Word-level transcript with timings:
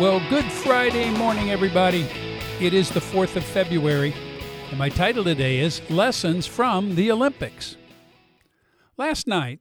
Well, 0.00 0.22
good 0.30 0.50
Friday 0.50 1.10
morning, 1.10 1.50
everybody. 1.50 2.08
It 2.58 2.72
is 2.72 2.88
the 2.88 2.98
4th 2.98 3.36
of 3.36 3.44
February, 3.44 4.14
and 4.70 4.78
my 4.78 4.88
title 4.88 5.22
today 5.22 5.58
is 5.58 5.82
Lessons 5.90 6.46
from 6.46 6.94
the 6.94 7.12
Olympics. 7.12 7.76
Last 8.96 9.26
night, 9.26 9.60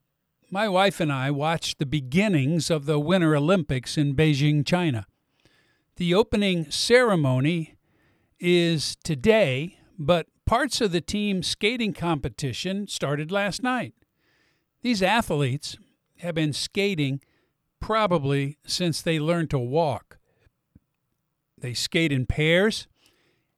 my 0.49 0.69
wife 0.69 1.01
and 1.01 1.11
I 1.11 1.31
watched 1.31 1.79
the 1.79 1.85
beginnings 1.85 2.69
of 2.69 2.85
the 2.85 2.97
Winter 2.97 3.35
Olympics 3.35 3.97
in 3.97 4.15
Beijing, 4.15 4.65
China. 4.65 5.05
The 5.97 6.13
opening 6.13 6.71
ceremony 6.71 7.75
is 8.39 8.95
today, 9.03 9.79
but 9.99 10.27
parts 10.45 10.79
of 10.79 10.93
the 10.93 11.01
team 11.01 11.43
skating 11.43 11.91
competition 11.91 12.87
started 12.87 13.33
last 13.33 13.61
night. 13.61 13.93
These 14.81 15.03
athletes 15.03 15.77
have 16.19 16.35
been 16.35 16.53
skating 16.53 17.19
probably 17.81 18.57
since 18.65 19.01
they 19.01 19.19
learned 19.19 19.49
to 19.49 19.59
walk. 19.59 20.19
They 21.61 21.73
skate 21.73 22.11
in 22.11 22.25
pairs, 22.25 22.87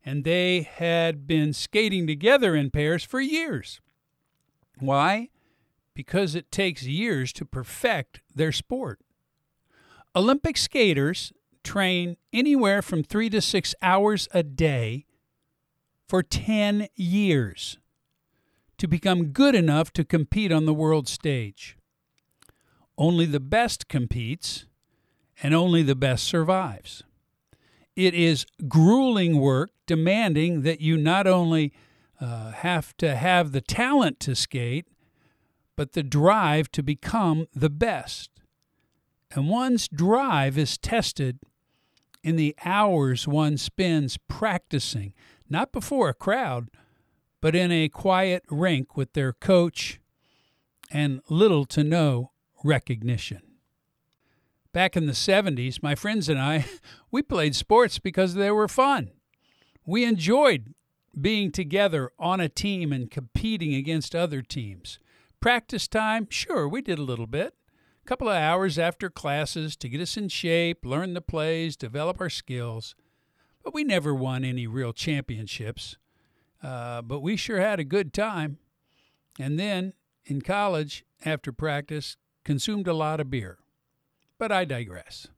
and 0.05 0.23
they 0.23 0.61
had 0.61 1.25
been 1.25 1.53
skating 1.53 2.05
together 2.05 2.55
in 2.55 2.70
pairs 2.70 3.03
for 3.03 3.21
years. 3.21 3.81
Why? 4.80 5.30
Because 5.94 6.35
it 6.35 6.52
takes 6.52 6.84
years 6.84 7.31
to 7.34 7.45
perfect 7.45 8.21
their 8.35 8.52
sport. 8.52 8.99
Olympic 10.16 10.58
skaters 10.58 11.31
train 11.63 12.17
anywhere 12.34 12.81
from 12.81 13.03
three 13.03 13.30
to 13.30 13.41
six 13.41 13.73
hours 13.81 14.27
a 14.33 14.44
day 14.44 15.05
for 16.08 16.22
10 16.22 16.88
years 16.95 17.80
to 18.77 18.88
become 18.88 19.27
good 19.27 19.55
enough 19.55 19.94
to 19.94 20.03
compete 20.03 20.52
on 20.52 20.66
the 20.66 20.73
world 20.73 21.08
stage. 21.08 21.77
Only 22.97 23.25
the 23.25 23.39
best 23.39 23.88
competes, 23.88 24.66
and 25.42 25.53
only 25.53 25.81
the 25.81 25.95
best 25.95 26.25
survives. 26.25 27.03
It 27.95 28.13
is 28.13 28.45
grueling 28.67 29.39
work 29.39 29.72
demanding 29.86 30.61
that 30.63 30.81
you 30.81 30.97
not 30.97 31.27
only 31.27 31.73
uh, 32.19 32.52
have 32.52 32.95
to 32.97 33.16
have 33.16 33.52
the 33.52 33.61
talent 33.61 34.19
to 34.22 34.36
skate, 34.36 34.88
but 35.75 35.94
the 35.94 36.03
drive 36.03 36.71
to 36.71 36.83
become 36.83 37.47
the 37.53 37.69
best. 37.69 38.30
And 39.31 39.49
one's 39.49 39.88
drive 39.88 40.58
is 40.58 40.77
tested 40.77 41.39
in 42.23 42.36
the 42.36 42.55
hours 42.64 43.27
one 43.27 43.58
spends 43.58 44.17
practicing, 44.27 45.14
not 45.49 45.71
before 45.71 46.09
a 46.09 46.14
crowd, 46.14 46.69
but 47.41 47.55
in 47.55 47.71
a 47.71 47.89
quiet 47.89 48.44
rink 48.49 48.95
with 48.95 49.14
their 49.14 49.33
coach 49.33 49.99
and 50.89 51.21
little 51.30 51.66
to 51.66 51.83
no 51.83 52.31
recognition. 52.64 53.41
Back 54.73 54.97
in 54.97 55.05
the 55.05 55.13
70s, 55.13 55.83
my 55.83 55.93
friends 55.93 56.27
and 56.27 56.39
I, 56.39 56.66
we 57.11 57.21
played 57.21 57.55
sports 57.55 57.99
because 57.99 58.33
they 58.33 58.49
were 58.49 58.67
fun. 58.67 59.11
We 59.85 60.03
enjoyed 60.03 60.73
being 61.19 61.52
together 61.52 62.11
on 62.17 62.39
a 62.39 62.49
team 62.49 62.91
and 62.91 63.11
competing 63.11 63.75
against 63.75 64.15
other 64.15 64.41
teams. 64.41 64.97
Practice 65.39 65.88
time, 65.88 66.27
sure, 66.30 66.67
we 66.67 66.81
did 66.81 66.97
a 66.97 67.03
little 67.03 67.27
bit. 67.27 67.53
A 68.03 68.07
couple 68.07 68.27
of 68.27 68.35
hours 68.35 68.80
after 68.80 69.11
classes 69.11 69.75
to 69.75 69.88
get 69.88 70.02
us 70.02 70.17
in 70.17 70.27
shape, 70.27 70.83
learn 70.83 71.13
the 71.13 71.21
plays, 71.21 71.77
develop 71.77 72.19
our 72.19 72.30
skills. 72.30 72.95
But 73.63 73.75
we 73.75 73.83
never 73.83 74.13
won 74.13 74.43
any 74.43 74.65
real 74.65 74.91
championships. 74.91 75.97
Uh, 76.63 77.03
but 77.03 77.19
we 77.19 77.35
sure 77.35 77.59
had 77.59 77.80
a 77.80 77.85
good 77.85 78.11
time. 78.11 78.58
And 79.39 79.59
then 79.59 79.93
in 80.25 80.41
college, 80.41 81.05
after 81.23 81.52
practice, 81.52 82.17
consumed 82.43 82.87
a 82.87 82.93
lot 82.93 83.19
of 83.19 83.30
beer. 83.30 83.59
But 84.44 84.52
I 84.52 84.66
digress. 84.66 85.30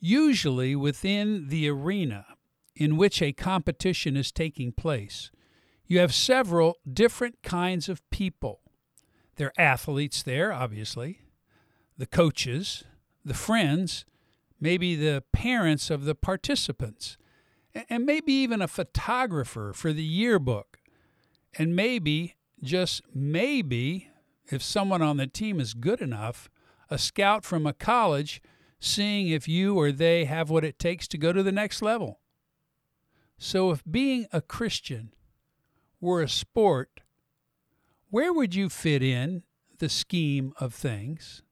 Usually 0.00 0.74
within 0.74 1.48
the 1.48 1.68
arena 1.68 2.24
in 2.74 2.96
which 2.96 3.20
a 3.20 3.34
competition 3.34 4.16
is 4.16 4.32
taking 4.32 4.72
place, 4.72 5.30
you 5.84 5.98
have 5.98 6.14
several 6.14 6.78
different 6.90 7.42
kinds 7.42 7.90
of 7.90 8.00
people. 8.08 8.62
There 9.36 9.48
are 9.48 9.62
athletes 9.62 10.22
there, 10.22 10.50
obviously, 10.50 11.20
the 11.98 12.06
coaches, 12.06 12.84
the 13.22 13.34
friends, 13.34 14.06
maybe 14.58 14.96
the 14.96 15.22
parents 15.34 15.90
of 15.90 16.06
the 16.06 16.14
participants, 16.14 17.18
and 17.90 18.06
maybe 18.06 18.32
even 18.32 18.62
a 18.62 18.66
photographer 18.66 19.74
for 19.74 19.92
the 19.92 20.02
yearbook, 20.02 20.78
and 21.58 21.76
maybe, 21.76 22.36
just 22.62 23.02
maybe, 23.14 24.08
if 24.46 24.62
someone 24.62 25.02
on 25.02 25.18
the 25.18 25.26
team 25.26 25.60
is 25.60 25.74
good 25.74 26.00
enough, 26.00 26.48
a 26.90 26.98
scout 26.98 27.44
from 27.44 27.66
a 27.66 27.72
college 27.72 28.42
seeing 28.78 29.28
if 29.28 29.46
you 29.46 29.76
or 29.78 29.92
they 29.92 30.24
have 30.24 30.50
what 30.50 30.64
it 30.64 30.78
takes 30.78 31.06
to 31.08 31.18
go 31.18 31.32
to 31.32 31.42
the 31.42 31.52
next 31.52 31.82
level. 31.82 32.20
So, 33.38 33.70
if 33.70 33.82
being 33.90 34.26
a 34.32 34.42
Christian 34.42 35.14
were 36.00 36.20
a 36.20 36.28
sport, 36.28 37.00
where 38.10 38.32
would 38.32 38.54
you 38.54 38.68
fit 38.68 39.02
in 39.02 39.44
the 39.78 39.88
scheme 39.88 40.52
of 40.58 40.74
things? 40.74 41.42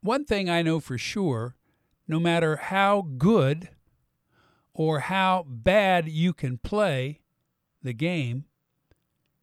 One 0.00 0.24
thing 0.24 0.50
I 0.50 0.62
know 0.62 0.80
for 0.80 0.98
sure 0.98 1.54
no 2.08 2.18
matter 2.18 2.56
how 2.56 3.02
good 3.18 3.68
or 4.72 5.00
how 5.00 5.44
bad 5.46 6.08
you 6.08 6.32
can 6.32 6.56
play 6.56 7.20
the 7.82 7.92
game, 7.92 8.46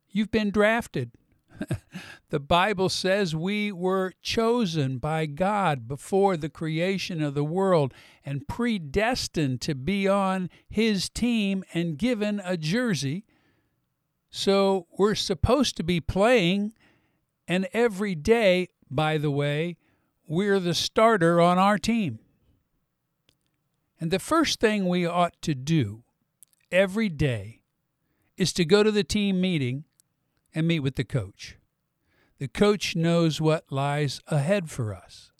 you've 0.09 0.31
been 0.31 0.49
drafted. 0.49 1.11
the 2.29 2.39
Bible 2.39 2.89
says 2.89 3.35
we 3.35 3.71
were 3.71 4.13
chosen 4.21 4.97
by 4.97 5.25
God 5.25 5.87
before 5.87 6.37
the 6.37 6.49
creation 6.49 7.21
of 7.21 7.33
the 7.33 7.43
world 7.43 7.93
and 8.23 8.47
predestined 8.47 9.61
to 9.61 9.75
be 9.75 10.07
on 10.07 10.49
His 10.69 11.09
team 11.09 11.63
and 11.73 11.97
given 11.97 12.41
a 12.43 12.57
jersey. 12.57 13.25
So 14.29 14.87
we're 14.97 15.15
supposed 15.15 15.77
to 15.77 15.83
be 15.83 16.01
playing, 16.01 16.73
and 17.47 17.67
every 17.73 18.15
day, 18.15 18.69
by 18.89 19.17
the 19.17 19.31
way, 19.31 19.77
we're 20.27 20.59
the 20.59 20.73
starter 20.73 21.39
on 21.39 21.57
our 21.57 21.77
team. 21.77 22.19
And 23.99 24.11
the 24.11 24.19
first 24.19 24.59
thing 24.59 24.87
we 24.87 25.05
ought 25.05 25.41
to 25.43 25.55
do 25.55 26.03
every 26.71 27.09
day 27.09 27.61
is 28.35 28.51
to 28.53 28.65
go 28.65 28.83
to 28.83 28.91
the 28.91 29.03
team 29.03 29.39
meeting 29.39 29.85
and 30.55 30.67
meet 30.67 30.79
with 30.79 30.95
the 30.95 31.03
coach. 31.03 31.57
The 32.39 32.47
coach 32.47 32.95
knows 32.95 33.39
what 33.39 33.71
lies 33.71 34.21
ahead 34.27 34.71
for 34.71 34.95
us. 34.95 35.31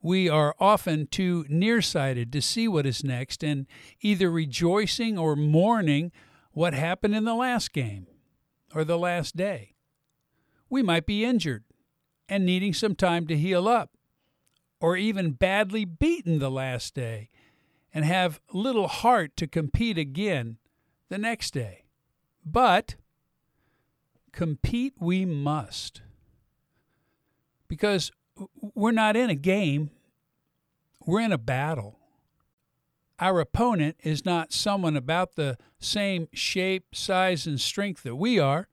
We 0.00 0.28
are 0.28 0.54
often 0.60 1.06
too 1.06 1.46
nearsighted 1.48 2.30
to 2.32 2.42
see 2.42 2.68
what 2.68 2.84
is 2.84 3.02
next 3.02 3.42
and 3.42 3.66
either 4.02 4.30
rejoicing 4.30 5.18
or 5.18 5.34
mourning 5.34 6.12
what 6.52 6.74
happened 6.74 7.16
in 7.16 7.24
the 7.24 7.34
last 7.34 7.72
game 7.72 8.06
or 8.74 8.84
the 8.84 8.98
last 8.98 9.34
day. 9.34 9.74
We 10.68 10.82
might 10.82 11.06
be 11.06 11.24
injured 11.24 11.64
and 12.28 12.44
needing 12.44 12.74
some 12.74 12.94
time 12.94 13.26
to 13.26 13.36
heal 13.36 13.66
up, 13.68 13.90
or 14.80 14.96
even 14.96 15.32
badly 15.32 15.84
beaten 15.84 16.38
the 16.38 16.50
last 16.50 16.94
day 16.94 17.30
and 17.92 18.04
have 18.04 18.40
little 18.52 18.88
heart 18.88 19.36
to 19.36 19.46
compete 19.46 19.96
again 19.96 20.58
the 21.08 21.18
next 21.18 21.52
day. 21.52 21.84
But 22.44 22.96
compete 24.34 24.94
we 24.98 25.24
must. 25.24 26.02
Because 27.68 28.10
we're 28.74 28.92
not 28.92 29.16
in 29.16 29.30
a 29.30 29.34
game, 29.34 29.90
we're 31.06 31.20
in 31.20 31.32
a 31.32 31.38
battle. 31.38 31.98
Our 33.20 33.40
opponent 33.40 33.96
is 34.02 34.24
not 34.24 34.52
someone 34.52 34.96
about 34.96 35.36
the 35.36 35.56
same 35.78 36.28
shape, 36.32 36.94
size, 36.94 37.46
and 37.46 37.60
strength 37.60 38.02
that 38.02 38.16
we 38.16 38.38
are. 38.38 38.68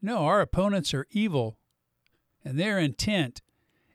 No, 0.00 0.18
our 0.18 0.40
opponents 0.40 0.94
are 0.94 1.06
evil, 1.10 1.58
and 2.44 2.58
their 2.58 2.78
intent 2.78 3.42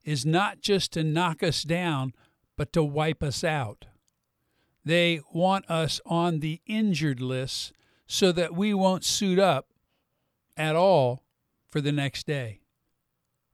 is 0.04 0.26
not 0.26 0.62
just 0.62 0.94
to 0.94 1.04
knock 1.04 1.42
us 1.42 1.64
down, 1.64 2.14
but 2.58 2.74
to 2.74 2.84
wipe 2.84 3.24
us 3.24 3.44
out. 3.44 3.86
They 4.84 5.22
want 5.34 5.70
us 5.70 6.00
on 6.06 6.42
the 6.42 6.62
injured 6.68 7.22
list 7.22 7.74
so 8.06 8.32
that 8.34 8.54
we 8.54 8.74
won't 8.74 9.04
suit 9.04 9.40
up 9.40 9.68
at 10.58 10.76
all 10.76 11.24
for 11.68 11.82
the 11.82 11.92
next 11.92 12.26
day. 12.28 12.62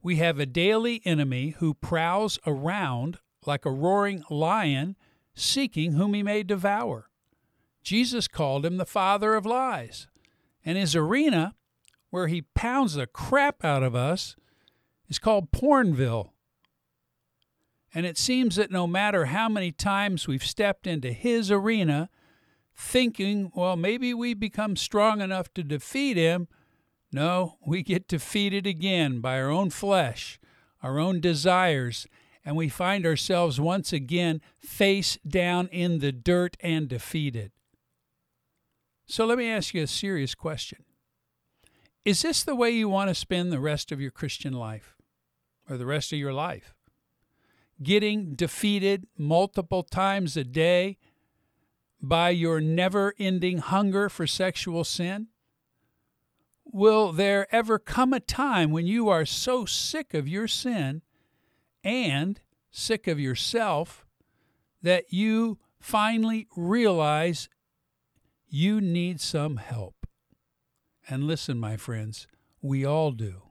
We 0.02 0.18
have 0.18 0.40
a 0.40 0.46
daily 0.46 1.02
enemy 1.06 1.56
who 1.60 1.74
prowls 1.74 2.40
around 2.46 3.20
like 3.46 3.66
a 3.66 3.72
roaring 3.72 4.24
lion, 4.30 4.96
seeking 5.36 5.94
whom 5.94 6.14
he 6.14 6.24
may 6.24 6.44
devour. 6.44 7.10
Jesus 7.84 8.28
called 8.28 8.66
him 8.66 8.78
the 8.78 8.86
father 8.86 9.36
of 9.36 9.46
lies, 9.46 10.08
and 10.64 10.78
his 10.78 10.96
arena, 10.96 11.56
where 12.10 12.28
he 12.28 12.42
pounds 12.42 12.94
the 12.94 13.08
crap 13.08 13.64
out 13.64 13.84
of 13.84 13.96
us, 13.96 14.36
is 15.08 15.20
called 15.20 15.52
Pornville. 15.52 16.32
And 17.94 18.06
it 18.06 18.18
seems 18.18 18.56
that 18.56 18.72
no 18.72 18.88
matter 18.88 19.26
how 19.26 19.50
many 19.50 19.72
times 19.72 20.28
we've 20.28 20.46
stepped 20.46 20.88
into 20.88 21.12
his 21.12 21.52
arena, 21.52 22.10
thinking, 22.76 23.52
well, 23.54 23.76
maybe 23.76 24.14
we 24.14 24.34
become 24.34 24.76
strong 24.76 25.20
enough 25.20 25.54
to 25.56 25.64
defeat 25.64 26.16
him, 26.16 26.48
no, 27.12 27.58
we 27.66 27.84
get 27.84 28.08
defeated 28.08 28.66
again 28.66 29.20
by 29.20 29.40
our 29.40 29.50
own 29.50 29.70
flesh, 29.70 30.40
our 30.82 30.98
own 30.98 31.20
desires, 31.20 32.08
and 32.46 32.56
we 32.56 32.70
find 32.70 33.06
ourselves 33.06 33.60
once 33.60 33.92
again 33.92 34.42
face 34.58 35.18
down 35.28 35.68
in 35.68 36.00
the 36.00 36.12
dirt 36.12 36.58
and 36.62 36.88
defeated. 36.88 37.52
So 39.06 39.26
let 39.26 39.38
me 39.38 39.50
ask 39.50 39.74
you 39.74 39.84
a 39.84 39.88
serious 39.88 40.34
question. 40.34 40.86
Is 42.06 42.22
this 42.22 42.44
the 42.44 42.56
way 42.56 42.72
you 42.72 42.90
want 42.90 43.10
to 43.10 43.16
spend 43.16 43.52
the 43.52 43.60
rest 43.60 43.92
of 43.92 44.02
your 44.02 44.10
Christian 44.10 44.54
life 44.54 44.96
or 45.70 45.78
the 45.78 45.86
rest 45.86 46.14
of 46.14 46.20
your 46.20 46.34
life? 46.34 46.74
Getting 47.84 48.36
defeated 48.36 49.08
multiple 49.18 49.84
times 49.84 50.38
a 50.38 50.44
day 50.44 50.98
by 52.02 52.30
your 52.30 52.60
never 52.60 53.14
ending 53.20 53.60
hunger 53.60 54.10
for 54.10 54.26
sexual 54.26 54.84
sin? 54.84 55.28
Will 56.72 57.12
there 57.12 57.54
ever 57.54 57.78
come 57.78 58.14
a 58.14 58.20
time 58.20 58.72
when 58.72 58.88
you 58.88 59.10
are 59.10 59.26
so 59.26 59.66
sick 59.66 60.14
of 60.14 60.28
your 60.28 60.48
sin 60.48 61.02
and 61.84 62.40
sick 62.72 63.08
of 63.08 63.20
yourself 63.20 64.06
that 64.82 65.12
you 65.12 65.60
finally 65.80 66.48
realize 66.56 67.50
you 68.48 68.82
need 68.82 69.20
some 69.20 69.58
help. 69.58 70.08
And 71.08 71.26
listen, 71.26 71.60
my 71.60 71.78
friends, 71.78 72.28
we 72.62 72.86
all 72.86 73.12
do. 73.12 73.44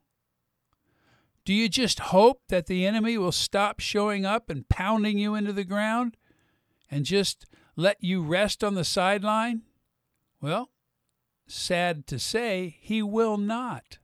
Do 1.44 1.54
you 1.54 1.68
just 1.68 1.98
hope 2.00 2.42
that 2.48 2.66
the 2.66 2.86
enemy 2.86 3.18
will 3.18 3.32
stop 3.32 3.80
showing 3.80 4.24
up 4.24 4.50
and 4.50 4.68
pounding 4.68 5.18
you 5.18 5.34
into 5.34 5.52
the 5.52 5.64
ground 5.64 6.16
and 6.90 7.04
just 7.04 7.46
let 7.76 7.96
you 8.00 8.22
rest 8.22 8.62
on 8.62 8.74
the 8.74 8.84
sideline? 8.84 9.62
Well, 10.40 10.70
sad 11.52 12.06
to 12.08 12.18
say, 12.18 12.76
he 12.80 13.02
will 13.02 13.36
not. 13.36 13.98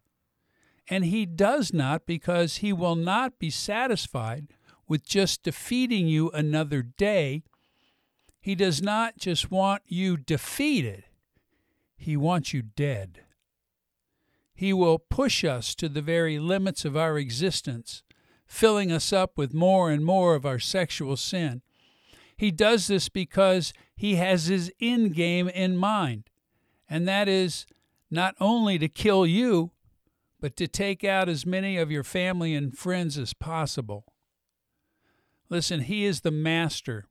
And 0.88 1.04
he 1.04 1.26
does 1.26 1.72
not 1.72 2.06
because 2.06 2.58
he 2.58 2.72
will 2.72 2.94
not 2.96 3.38
be 3.38 3.50
satisfied 3.50 4.48
with 4.86 5.04
just 5.04 5.42
defeating 5.42 6.06
you 6.06 6.30
another 6.30 6.82
day 6.82 7.42
he 8.46 8.54
does 8.54 8.80
not 8.80 9.18
just 9.18 9.50
want 9.50 9.82
you 9.88 10.16
defeated, 10.16 11.02
He 11.96 12.16
wants 12.16 12.54
you 12.54 12.62
dead. 12.62 13.22
He 14.54 14.72
will 14.72 15.00
push 15.00 15.42
us 15.42 15.74
to 15.74 15.88
the 15.88 16.00
very 16.00 16.38
limits 16.38 16.84
of 16.84 16.96
our 16.96 17.18
existence, 17.18 18.04
filling 18.46 18.92
us 18.92 19.12
up 19.12 19.36
with 19.36 19.52
more 19.52 19.90
and 19.90 20.04
more 20.04 20.36
of 20.36 20.46
our 20.46 20.60
sexual 20.60 21.16
sin. 21.16 21.62
He 22.36 22.52
does 22.52 22.86
this 22.86 23.08
because 23.08 23.72
he 23.96 24.14
has 24.14 24.46
his 24.46 24.72
end 24.80 25.14
game 25.14 25.48
in 25.48 25.76
mind, 25.76 26.30
and 26.88 27.06
that 27.08 27.28
is 27.28 27.66
not 28.10 28.34
only 28.40 28.78
to 28.78 28.88
kill 28.88 29.26
you, 29.26 29.72
but 30.40 30.56
to 30.56 30.68
take 30.68 31.02
out 31.02 31.28
as 31.28 31.46
many 31.46 31.76
of 31.76 31.90
your 31.90 32.04
family 32.04 32.54
and 32.54 32.76
friends 32.76 33.18
as 33.18 33.32
possible. 33.32 34.04
Listen, 35.48 35.80
he 35.80 36.04
is 36.04 36.20
the 36.20 36.30
master 36.30 37.06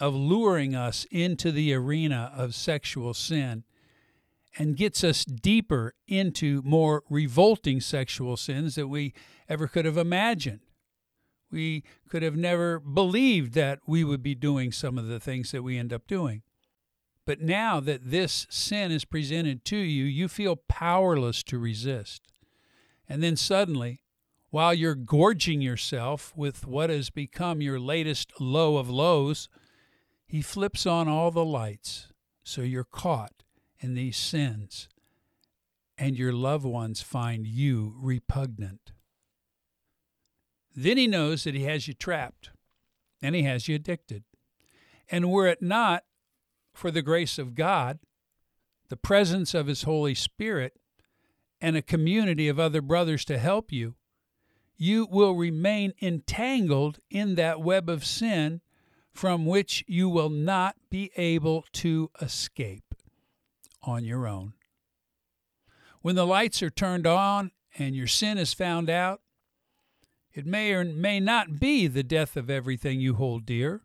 of 0.00 0.14
luring 0.14 0.74
us 0.74 1.06
into 1.10 1.50
the 1.52 1.72
arena 1.74 2.32
of 2.34 2.54
sexual 2.54 3.14
sin 3.14 3.64
and 4.56 4.76
gets 4.76 5.04
us 5.04 5.24
deeper 5.24 5.94
into 6.06 6.62
more 6.64 7.02
revolting 7.10 7.80
sexual 7.80 8.36
sins 8.36 8.74
that 8.74 8.88
we 8.88 9.12
ever 9.48 9.66
could 9.66 9.84
have 9.84 9.96
imagined. 9.96 10.60
We 11.50 11.84
could 12.08 12.22
have 12.22 12.36
never 12.36 12.78
believed 12.78 13.54
that 13.54 13.80
we 13.86 14.04
would 14.04 14.22
be 14.22 14.34
doing 14.34 14.72
some 14.72 14.98
of 14.98 15.06
the 15.06 15.20
things 15.20 15.52
that 15.52 15.62
we 15.62 15.78
end 15.78 15.92
up 15.92 16.06
doing. 16.06 16.42
But 17.28 17.42
now 17.42 17.78
that 17.80 18.10
this 18.10 18.46
sin 18.48 18.90
is 18.90 19.04
presented 19.04 19.62
to 19.66 19.76
you, 19.76 20.04
you 20.04 20.28
feel 20.28 20.56
powerless 20.56 21.42
to 21.42 21.58
resist. 21.58 22.22
And 23.06 23.22
then 23.22 23.36
suddenly, 23.36 24.00
while 24.48 24.72
you're 24.72 24.94
gorging 24.94 25.60
yourself 25.60 26.32
with 26.34 26.66
what 26.66 26.88
has 26.88 27.10
become 27.10 27.60
your 27.60 27.78
latest 27.78 28.32
low 28.40 28.78
of 28.78 28.88
lows, 28.88 29.50
he 30.26 30.40
flips 30.40 30.86
on 30.86 31.06
all 31.06 31.30
the 31.30 31.44
lights 31.44 32.08
so 32.44 32.62
you're 32.62 32.82
caught 32.82 33.42
in 33.78 33.92
these 33.92 34.16
sins 34.16 34.88
and 35.98 36.16
your 36.16 36.32
loved 36.32 36.64
ones 36.64 37.02
find 37.02 37.46
you 37.46 37.92
repugnant. 38.00 38.92
Then 40.74 40.96
he 40.96 41.06
knows 41.06 41.44
that 41.44 41.54
he 41.54 41.64
has 41.64 41.86
you 41.86 41.92
trapped 41.92 42.52
and 43.20 43.34
he 43.34 43.42
has 43.42 43.68
you 43.68 43.74
addicted. 43.74 44.24
And 45.10 45.30
were 45.30 45.46
it 45.46 45.60
not 45.60 46.04
for 46.78 46.92
the 46.92 47.02
grace 47.02 47.38
of 47.38 47.56
God, 47.56 47.98
the 48.88 48.96
presence 48.96 49.52
of 49.52 49.66
his 49.66 49.82
Holy 49.82 50.14
Spirit, 50.14 50.74
and 51.60 51.76
a 51.76 51.82
community 51.82 52.46
of 52.46 52.60
other 52.60 52.80
brothers 52.80 53.24
to 53.24 53.36
help 53.36 53.72
you, 53.72 53.96
you 54.76 55.08
will 55.10 55.32
remain 55.32 55.92
entangled 56.00 57.00
in 57.10 57.34
that 57.34 57.60
web 57.60 57.88
of 57.90 58.04
sin 58.04 58.60
from 59.12 59.44
which 59.44 59.84
you 59.88 60.08
will 60.08 60.30
not 60.30 60.76
be 60.88 61.10
able 61.16 61.64
to 61.72 62.12
escape 62.22 62.94
on 63.82 64.04
your 64.04 64.28
own. 64.28 64.52
When 66.00 66.14
the 66.14 66.26
lights 66.26 66.62
are 66.62 66.70
turned 66.70 67.08
on 67.08 67.50
and 67.76 67.96
your 67.96 68.06
sin 68.06 68.38
is 68.38 68.54
found 68.54 68.88
out, 68.88 69.20
it 70.32 70.46
may 70.46 70.72
or 70.72 70.84
may 70.84 71.18
not 71.18 71.58
be 71.58 71.88
the 71.88 72.04
death 72.04 72.36
of 72.36 72.48
everything 72.48 73.00
you 73.00 73.14
hold 73.14 73.44
dear. 73.44 73.82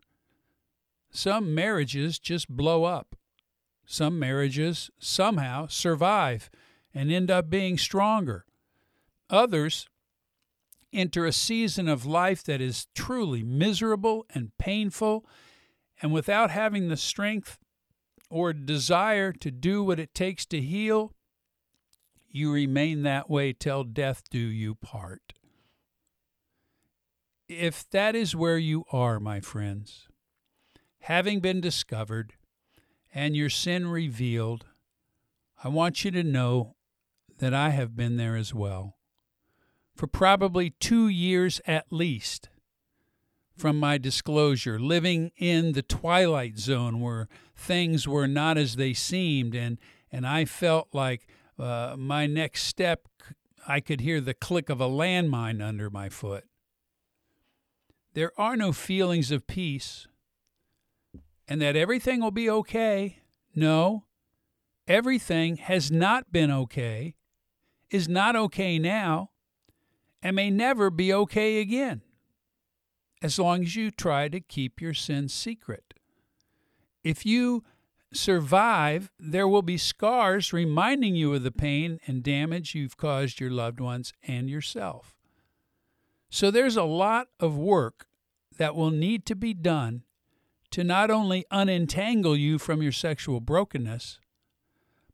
Some 1.14 1.54
marriages 1.54 2.18
just 2.18 2.50
blow 2.50 2.86
up. 2.86 3.16
Some 3.86 4.18
marriages 4.18 4.90
somehow 4.98 5.68
survive 5.68 6.50
and 6.94 7.12
end 7.12 7.30
up 7.30 7.50
being 7.50 7.78
stronger. 7.78 8.46
Others 9.30 9.88
enter 10.92 11.26
a 11.26 11.32
season 11.32 11.88
of 11.88 12.06
life 12.06 12.44
that 12.44 12.62
is 12.62 12.88
truly 12.96 13.44
miserable 13.44 14.26
and 14.34 14.58
painful, 14.58 15.26
and 16.02 16.12
without 16.12 16.50
having 16.50 16.90
the 16.90 16.98
strength 16.98 17.60
or 18.30 18.52
desire 18.52 19.32
to 19.32 19.52
do 19.52 19.84
what 19.84 20.00
it 20.00 20.16
takes 20.16 20.46
to 20.48 20.60
heal, 20.60 21.14
you 22.28 22.52
remain 22.52 23.04
that 23.04 23.30
way 23.30 23.54
till 23.54 23.84
death 23.84 24.24
do 24.32 24.40
you 24.40 24.74
part. 24.74 25.34
If 27.48 27.88
that 27.92 28.16
is 28.16 28.36
where 28.36 28.58
you 28.58 28.86
are, 28.92 29.20
my 29.20 29.40
friends, 29.40 30.08
having 31.04 31.42
been 31.42 31.60
discovered 31.60 32.32
and 33.14 33.36
your 33.36 33.50
sin 33.50 33.88
revealed, 33.88 34.66
I 35.62 35.68
want 35.68 36.06
you 36.06 36.12
to 36.12 36.24
know 36.24 36.76
that 37.40 37.54
I 37.54 37.72
have 37.72 37.94
been 37.94 38.16
there 38.16 38.38
as 38.38 38.54
well 38.54 38.96
for 39.94 40.08
probably 40.08 40.70
two 40.70 41.10
years 41.10 41.60
at 41.68 41.88
least 41.92 42.50
from 43.58 43.78
my 43.78 43.98
disclosure, 43.98 44.80
living 44.80 45.32
in 45.36 45.74
the 45.74 45.82
twilight 45.82 46.58
zone 46.58 47.02
where 47.02 47.28
things 47.56 48.08
were 48.08 48.28
not 48.28 48.58
as 48.58 48.78
they 48.78 48.94
seemed, 48.94 49.54
and, 49.54 49.80
and 50.10 50.26
I 50.26 50.46
felt 50.46 50.88
like 50.94 51.28
uh, 51.60 51.96
my 51.98 52.28
next 52.28 52.64
step, 52.64 53.10
I 53.68 53.82
could 53.82 54.00
hear 54.00 54.22
the 54.22 54.34
click 54.34 54.70
of 54.70 54.80
a 54.80 54.88
landmine 54.88 55.62
under 55.62 55.90
my 55.90 56.08
foot. 56.08 56.46
There 58.14 58.32
are 58.40 58.56
no 58.56 58.72
feelings 58.72 59.32
of 59.32 59.48
peace 59.48 60.08
and 61.48 61.62
that 61.62 61.76
everything 61.76 62.22
will 62.22 62.32
be 62.32 62.50
okay. 62.50 63.20
No, 63.56 64.06
everything 64.88 65.58
has 65.58 65.92
not 65.92 66.32
been 66.32 66.52
okay, 66.52 67.16
is 67.90 68.08
not 68.08 68.36
okay 68.36 68.80
now, 68.80 69.30
and 70.22 70.36
may 70.36 70.50
never 70.50 70.90
be 70.90 71.14
okay 71.14 71.60
again, 71.60 72.02
as 73.22 73.38
long 73.38 73.64
as 73.64 73.76
you 73.76 73.92
try 73.92 74.30
to 74.30 74.40
keep 74.40 74.82
your 74.82 74.94
sins 74.94 75.34
secret. 75.34 75.94
If 77.04 77.26
you 77.26 77.64
survive, 78.14 79.12
there 79.20 79.48
will 79.48 79.62
be 79.62 79.78
scars 79.78 80.54
reminding 80.54 81.16
you 81.16 81.34
of 81.34 81.44
the 81.44 81.52
pain 81.52 82.00
and 82.08 82.24
damage 82.24 82.76
you've 82.76 82.98
caused 82.98 83.40
your 83.40 83.52
loved 83.52 83.80
ones 83.80 84.14
and 84.26 84.50
yourself. 84.50 85.16
So 86.30 86.50
there's 86.50 86.78
a 86.78 86.84
lot 86.84 87.28
of 87.40 87.58
work 87.58 88.08
that 88.58 88.76
will 88.76 88.92
need 88.92 89.26
to 89.28 89.36
be 89.36 89.54
done 89.54 90.04
to 90.74 90.84
not 90.84 91.12
only 91.12 91.46
unentangle 91.52 92.38
you 92.38 92.58
from 92.58 92.82
your 92.82 92.92
sexual 92.92 93.40
brokenness, 93.40 94.18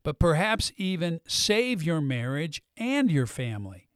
but 0.03 0.17
perhaps 0.17 0.71
even 0.77 1.19
save 1.27 1.83
your 1.83 1.99
marriage 1.99 2.61
and 2.77 3.11
your 3.11 3.25
family. 3.25 3.89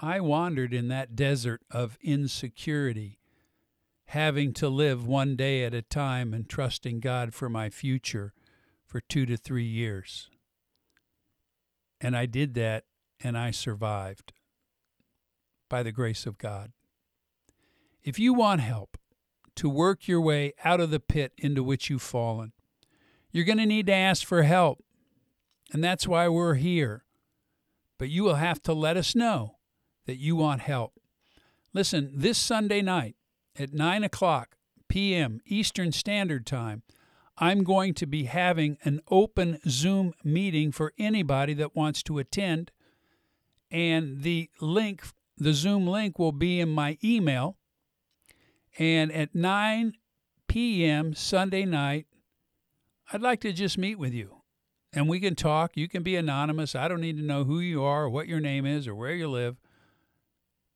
I 0.00 0.18
wandered 0.18 0.74
in 0.74 0.88
that 0.88 1.14
desert 1.14 1.62
of 1.70 1.96
insecurity, 2.02 3.20
having 4.06 4.52
to 4.54 4.68
live 4.68 5.06
one 5.06 5.36
day 5.36 5.62
at 5.62 5.74
a 5.74 5.82
time 5.82 6.34
and 6.34 6.48
trusting 6.48 6.98
God 6.98 7.32
for 7.32 7.48
my 7.48 7.70
future 7.70 8.32
for 8.84 9.00
two 9.00 9.26
to 9.26 9.36
three 9.36 9.62
years. 9.62 10.28
And 12.00 12.16
I 12.16 12.26
did 12.26 12.54
that 12.54 12.82
and 13.22 13.38
I 13.38 13.52
survived 13.52 14.32
by 15.68 15.84
the 15.84 15.92
grace 15.92 16.26
of 16.26 16.36
God. 16.36 16.72
If 18.02 18.18
you 18.18 18.34
want 18.34 18.60
help 18.60 18.96
to 19.56 19.68
work 19.68 20.08
your 20.08 20.20
way 20.20 20.52
out 20.64 20.80
of 20.80 20.90
the 20.90 21.00
pit 21.00 21.32
into 21.36 21.62
which 21.62 21.90
you've 21.90 22.02
fallen, 22.02 22.52
you're 23.32 23.44
going 23.44 23.58
to 23.58 23.66
need 23.66 23.86
to 23.86 23.94
ask 23.94 24.26
for 24.26 24.42
help. 24.42 24.82
And 25.72 25.84
that's 25.84 26.06
why 26.06 26.28
we're 26.28 26.54
here. 26.54 27.04
But 27.98 28.08
you 28.08 28.24
will 28.24 28.36
have 28.36 28.62
to 28.62 28.72
let 28.72 28.96
us 28.96 29.14
know 29.14 29.56
that 30.06 30.16
you 30.16 30.34
want 30.34 30.62
help. 30.62 30.94
Listen, 31.72 32.10
this 32.14 32.38
Sunday 32.38 32.82
night 32.82 33.14
at 33.58 33.72
9 33.72 34.02
o'clock 34.02 34.56
p.m. 34.88 35.40
Eastern 35.46 35.92
Standard 35.92 36.46
Time, 36.46 36.82
I'm 37.38 37.62
going 37.62 37.94
to 37.94 38.06
be 38.06 38.24
having 38.24 38.76
an 38.82 39.00
open 39.08 39.60
Zoom 39.68 40.12
meeting 40.24 40.72
for 40.72 40.92
anybody 40.98 41.54
that 41.54 41.76
wants 41.76 42.02
to 42.04 42.18
attend. 42.18 42.70
And 43.70 44.22
the 44.22 44.50
link, 44.60 45.04
the 45.38 45.54
Zoom 45.54 45.86
link, 45.86 46.18
will 46.18 46.32
be 46.32 46.60
in 46.60 46.68
my 46.68 46.98
email. 47.04 47.56
And 48.78 49.12
at 49.12 49.34
9 49.34 49.94
p.m. 50.48 51.14
Sunday 51.14 51.64
night, 51.64 52.06
I'd 53.12 53.22
like 53.22 53.40
to 53.40 53.52
just 53.52 53.78
meet 53.78 53.98
with 53.98 54.12
you. 54.12 54.36
And 54.92 55.08
we 55.08 55.20
can 55.20 55.34
talk. 55.34 55.76
You 55.76 55.88
can 55.88 56.02
be 56.02 56.16
anonymous. 56.16 56.74
I 56.74 56.88
don't 56.88 57.00
need 57.00 57.16
to 57.16 57.24
know 57.24 57.44
who 57.44 57.60
you 57.60 57.82
are, 57.82 58.04
or 58.04 58.10
what 58.10 58.26
your 58.26 58.40
name 58.40 58.66
is, 58.66 58.88
or 58.88 58.94
where 58.94 59.14
you 59.14 59.28
live. 59.28 59.56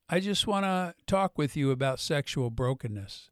I 0.08 0.20
just 0.20 0.46
want 0.46 0.64
to 0.64 0.94
talk 1.06 1.38
with 1.38 1.56
you 1.56 1.70
about 1.70 1.98
sexual 1.98 2.50
brokenness 2.50 3.30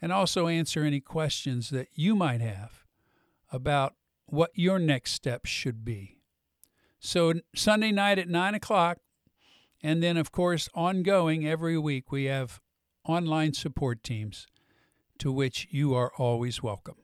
and 0.00 0.12
also 0.12 0.46
answer 0.46 0.82
any 0.82 1.00
questions 1.00 1.70
that 1.70 1.88
you 1.94 2.14
might 2.14 2.40
have 2.40 2.84
about 3.50 3.94
what 4.26 4.50
your 4.54 4.78
next 4.78 5.12
steps 5.12 5.50
should 5.50 5.84
be. 5.84 6.18
So, 6.98 7.34
Sunday 7.54 7.92
night 7.92 8.18
at 8.18 8.28
9 8.28 8.54
o'clock, 8.54 8.98
and 9.82 10.02
then, 10.02 10.16
of 10.16 10.32
course, 10.32 10.68
ongoing 10.74 11.46
every 11.46 11.78
week, 11.78 12.10
we 12.10 12.24
have 12.24 12.60
online 13.06 13.52
support 13.52 14.02
teams 14.02 14.46
to 15.18 15.32
which 15.32 15.66
you 15.70 15.94
are 15.94 16.12
always 16.18 16.62
welcome. 16.62 16.96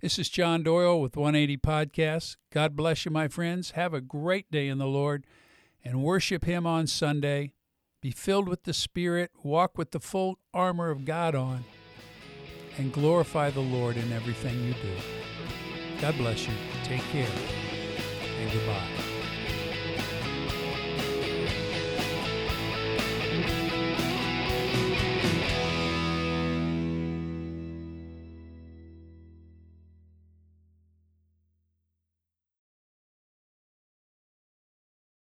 This 0.00 0.18
is 0.18 0.28
John 0.28 0.62
Doyle 0.62 1.00
with 1.00 1.16
180 1.16 1.56
Podcasts. 1.56 2.36
God 2.52 2.76
bless 2.76 3.04
you, 3.04 3.10
my 3.10 3.26
friends. 3.26 3.72
Have 3.72 3.92
a 3.92 4.00
great 4.00 4.50
day 4.50 4.68
in 4.68 4.78
the 4.78 4.86
Lord 4.86 5.26
and 5.84 6.02
worship 6.02 6.44
Him 6.44 6.66
on 6.66 6.86
Sunday. 6.86 7.52
Be 8.00 8.12
filled 8.12 8.48
with 8.48 8.62
the 8.62 8.72
Spirit, 8.72 9.32
walk 9.42 9.76
with 9.76 9.90
the 9.90 10.00
full 10.00 10.38
armor 10.54 10.90
of 10.90 11.04
God 11.04 11.34
on 11.34 11.64
and 12.76 12.92
glorify 12.92 13.50
the 13.50 13.60
Lord 13.60 13.96
in 13.96 14.12
everything 14.12 14.62
you 14.64 14.74
do. 14.74 16.00
God 16.00 16.16
bless 16.16 16.46
you. 16.46 16.54
Take 16.84 17.02
care 17.10 17.28
and 18.40 18.52
goodbye. 18.52 19.17